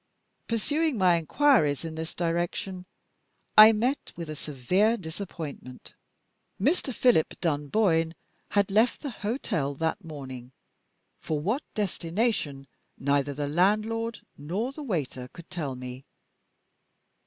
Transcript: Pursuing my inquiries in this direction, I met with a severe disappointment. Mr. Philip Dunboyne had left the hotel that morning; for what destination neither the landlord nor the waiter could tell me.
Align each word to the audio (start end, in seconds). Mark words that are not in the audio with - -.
Pursuing 0.47 0.97
my 0.97 1.17
inquiries 1.17 1.85
in 1.85 1.93
this 1.93 2.15
direction, 2.15 2.87
I 3.55 3.71
met 3.71 4.11
with 4.15 4.31
a 4.31 4.35
severe 4.35 4.97
disappointment. 4.97 5.93
Mr. 6.59 6.91
Philip 6.91 7.39
Dunboyne 7.39 8.15
had 8.49 8.71
left 8.71 9.01
the 9.01 9.11
hotel 9.11 9.75
that 9.75 10.03
morning; 10.03 10.53
for 11.19 11.39
what 11.39 11.61
destination 11.75 12.65
neither 12.97 13.35
the 13.35 13.47
landlord 13.47 14.21
nor 14.39 14.71
the 14.71 14.81
waiter 14.81 15.27
could 15.33 15.51
tell 15.51 15.75
me. 15.75 16.03